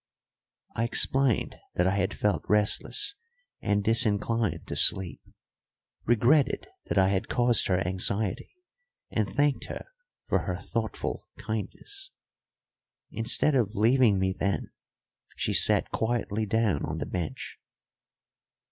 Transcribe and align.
I 0.73 0.83
explained 0.83 1.57
that 1.75 1.85
I 1.85 1.95
had 1.97 2.11
felt 2.11 2.45
restless 2.49 3.13
and 3.61 3.83
disinclined 3.83 4.65
to 4.65 4.75
sleep, 4.75 5.21
regretted 6.05 6.65
that 6.87 6.97
I 6.97 7.09
had 7.09 7.27
caused 7.27 7.67
her 7.67 7.85
anxiety, 7.87 8.49
and 9.11 9.29
thanked 9.29 9.65
her 9.65 9.85
for 10.25 10.39
her 10.47 10.57
thoughtful 10.57 11.27
kindness. 11.37 12.09
Instead 13.11 13.53
of 13.53 13.75
leaving 13.75 14.17
me 14.17 14.33
then, 14.33 14.71
she 15.35 15.53
sat 15.53 15.91
quietly 15.91 16.47
down 16.47 16.83
on 16.83 16.97
the 16.97 17.05
bench. 17.05 17.59